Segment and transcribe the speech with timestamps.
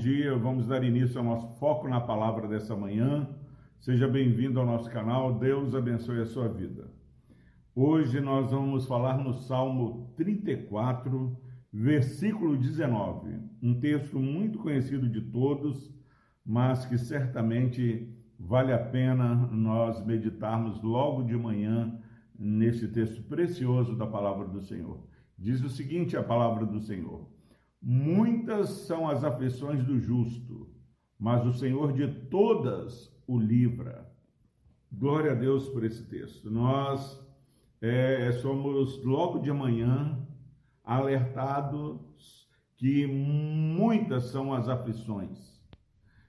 [0.00, 0.34] dia.
[0.34, 3.28] Vamos dar início ao nosso foco na palavra dessa manhã.
[3.78, 5.38] Seja bem-vindo ao nosso canal.
[5.38, 6.90] Deus abençoe a sua vida.
[7.74, 11.38] Hoje nós vamos falar no Salmo 34,
[11.70, 13.40] versículo 19.
[13.62, 15.94] Um texto muito conhecido de todos,
[16.44, 18.08] mas que certamente
[18.38, 21.94] vale a pena nós meditarmos logo de manhã
[22.38, 25.06] nesse texto precioso da palavra do Senhor.
[25.38, 27.28] Diz o seguinte: a palavra do Senhor.
[27.82, 30.68] Muitas são as aflições do justo,
[31.18, 34.10] mas o Senhor de todas o livra.
[34.92, 36.50] Glória a Deus por esse texto.
[36.50, 37.18] Nós
[37.80, 40.18] é, somos logo de manhã
[40.84, 45.60] alertados que muitas são as aflições.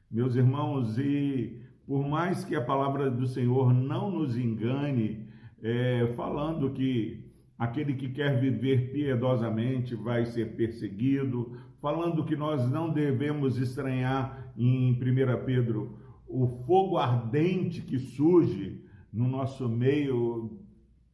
[0.10, 5.28] Meus irmãos, e por mais que a palavra do Senhor não nos engane,
[5.62, 7.31] é, falando que
[7.62, 14.94] aquele que quer viver piedosamente vai ser perseguido, falando que nós não devemos estranhar em
[14.94, 15.96] 1 Pedro
[16.28, 20.60] o fogo ardente que surge no nosso meio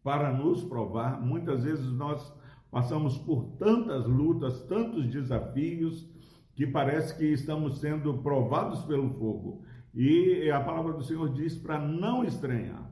[0.02, 1.20] para nos provar.
[1.20, 2.34] Muitas vezes nós
[2.72, 6.08] passamos por tantas lutas, tantos desafios,
[6.56, 9.66] que parece que estamos sendo provados pelo fogo.
[9.94, 12.87] E a palavra do Senhor diz para não estranhar.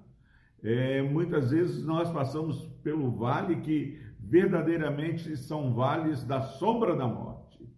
[0.67, 7.69] É, muitas vezes nós passamos pelo vale que verdadeiramente são vales da sombra da morte.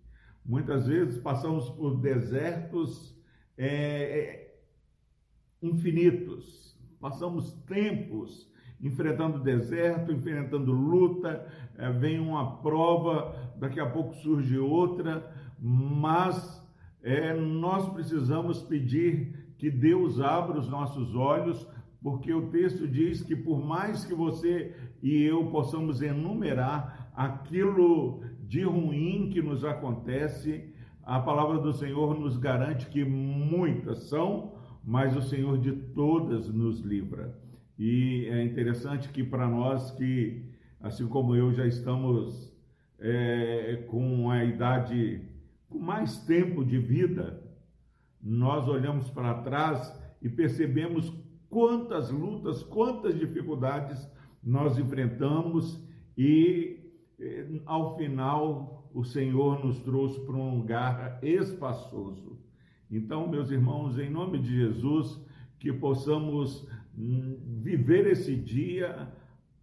[0.46, 3.14] Muitas vezes passamos por desertos
[3.58, 4.60] é, é,
[5.62, 11.46] infinitos, passamos tempos enfrentando deserto, enfrentando luta,
[11.78, 15.30] é, vem uma prova, daqui a pouco surge outra,
[15.60, 16.66] mas
[17.04, 21.68] é, nós precisamos pedir que Deus abra os nossos olhos
[22.02, 28.64] porque o texto diz que por mais que você e eu possamos enumerar aquilo de
[28.64, 35.22] ruim que nos acontece, a palavra do Senhor nos garante que muitas são, mas o
[35.22, 37.38] Senhor de todas nos livra.
[37.78, 40.46] E é interessante que para nós que,
[40.80, 42.54] assim como eu, já estamos
[43.00, 45.22] é, com a idade,
[45.70, 47.42] com mais tempo de vida,
[48.22, 51.14] nós olhamos para trás e percebemos
[51.50, 54.10] quantas lutas, quantas dificuldades
[54.44, 55.84] nós enfrentamos
[56.18, 56.80] e
[57.20, 62.38] eh, ao final o Senhor nos trouxe para um lugar espaçoso.
[62.90, 65.22] Então, meus irmãos, em nome de Jesus,
[65.60, 69.12] que possamos hum, viver esse dia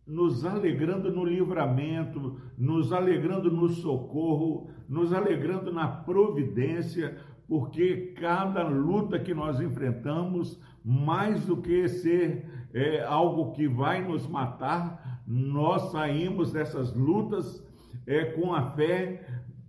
[0.07, 7.19] nos alegrando no livramento, nos alegrando no socorro, nos alegrando na providência,
[7.49, 14.27] porque cada luta que nós enfrentamos, mais do que ser é, algo que vai nos
[14.27, 17.65] matar, nós saímos dessas lutas
[18.07, 19.27] é, com a fé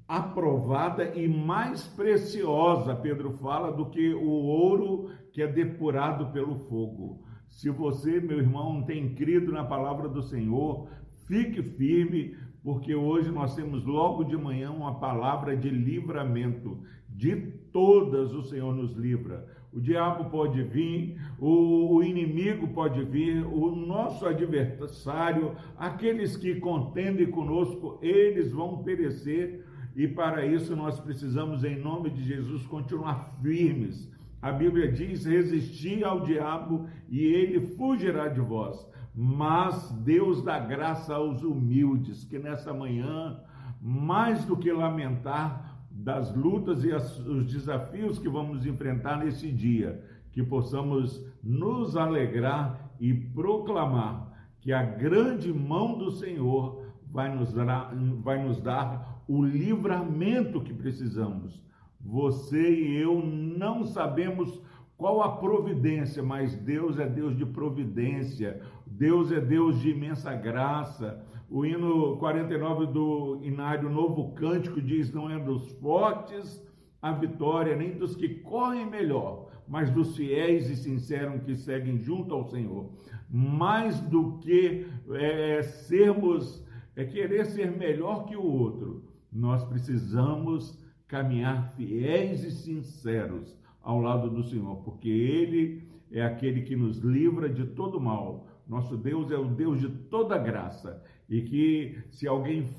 [0.07, 7.23] aprovada e mais preciosa, Pedro fala, do que o ouro que é depurado pelo fogo.
[7.49, 10.89] Se você, meu irmão, tem crido na palavra do Senhor,
[11.27, 16.81] fique firme, porque hoje nós temos logo de manhã uma palavra de livramento.
[17.07, 19.45] De todas o Senhor nos livra.
[19.73, 27.99] O diabo pode vir, o, inimigo pode vir, o nosso adversário, aqueles que contendem conosco,
[28.01, 29.65] eles vão perecer.
[29.93, 34.09] E para isso nós precisamos, em nome de Jesus, continuar firmes.
[34.41, 38.87] A Bíblia diz: resistir ao diabo e ele fugirá de vós
[39.17, 43.39] mas Deus dá graça aos humildes, que nessa manhã,
[43.81, 45.74] mais do que lamentar
[46.05, 52.91] das lutas e as, os desafios que vamos enfrentar nesse dia, que possamos nos alegrar
[52.99, 59.43] e proclamar que a grande mão do Senhor vai nos dar, vai nos dar o
[59.43, 61.59] livramento que precisamos.
[61.99, 64.61] Você e eu não sabemos
[64.95, 68.61] qual a providência, mas Deus é Deus de providência.
[68.85, 71.23] Deus é Deus de imensa graça.
[71.49, 76.63] O hino 49 do Inário Novo Cântico diz: Não é dos fortes
[77.01, 82.33] a vitória, nem dos que correm melhor, mas dos fiéis e sinceros que seguem junto
[82.33, 82.89] ao Senhor.
[83.29, 86.65] Mais do que é, sermos,
[86.95, 94.29] é querer ser melhor que o outro, nós precisamos caminhar fiéis e sinceros ao lado
[94.29, 99.37] do Senhor, porque Ele é aquele que nos livra de todo mal nosso Deus é
[99.37, 101.03] o Deus de toda graça.
[101.29, 102.69] E que se alguém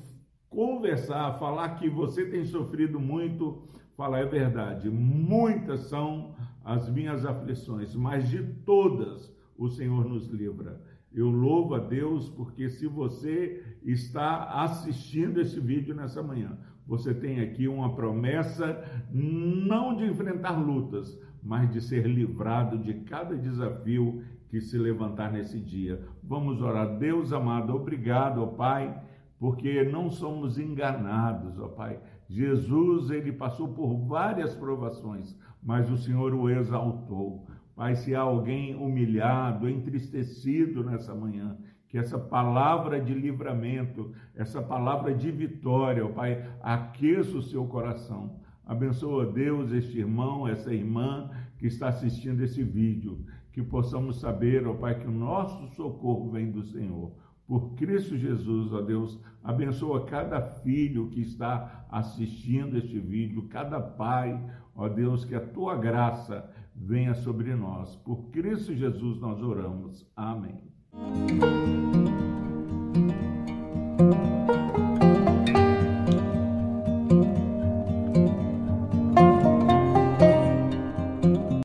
[0.49, 3.63] conversar, falar que você tem sofrido muito,
[3.95, 4.89] fala é verdade.
[4.89, 10.81] Muitas são as minhas aflições, mas de todas o Senhor nos livra.
[11.11, 17.39] Eu louvo a Deus porque se você está assistindo esse vídeo nessa manhã, você tem
[17.39, 24.61] aqui uma promessa não de enfrentar lutas, mas de ser livrado de cada desafio que
[24.61, 26.01] se levantar nesse dia.
[26.23, 26.97] Vamos orar.
[26.97, 29.01] Deus amado, obrigado, ó Pai,
[29.39, 31.99] porque não somos enganados, ó Pai.
[32.29, 37.47] Jesus, ele passou por várias provações, mas o Senhor o exaltou.
[37.75, 41.57] Pai, se há alguém humilhado, entristecido nessa manhã,
[41.87, 48.39] que essa palavra de livramento, essa palavra de vitória, ó Pai, aqueça o seu coração.
[48.65, 53.25] Abençoa Deus este irmão, essa irmã que está assistindo esse vídeo,
[53.57, 57.11] que possamos saber, ó Pai, que o nosso socorro vem do Senhor.
[57.47, 64.39] Por Cristo Jesus, ó Deus, abençoa cada filho que está assistindo este vídeo, cada pai,
[64.75, 67.95] ó Deus, que a tua graça venha sobre nós.
[67.95, 70.07] Por Cristo Jesus nós oramos.
[70.15, 70.76] Amém.